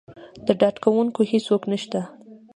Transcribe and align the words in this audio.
د 0.45 0.47
ډاډکوونکي 0.59 1.39
څوک 1.47 1.61
نه 1.71 1.77
شته. 1.83 2.01